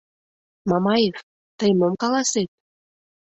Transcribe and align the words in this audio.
—Мамаев, 0.69 1.17
тый 1.57 1.71
мом 1.79 1.93
каласет? 2.01 2.49